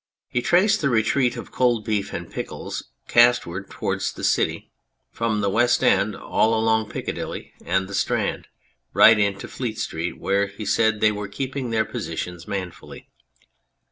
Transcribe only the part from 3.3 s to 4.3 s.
ward towards the